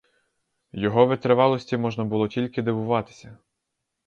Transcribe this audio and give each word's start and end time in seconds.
Його 0.71 1.05
витривалості 1.05 1.77
можна 1.77 2.03
було 2.03 2.27
тільки 2.27 2.61
дивуватися. 2.61 3.37